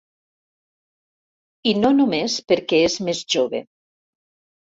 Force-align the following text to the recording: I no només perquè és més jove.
I 1.73 1.73
no 1.81 1.91
només 1.99 2.39
perquè 2.53 2.81
és 2.87 2.97
més 3.11 3.23
jove. 3.37 3.63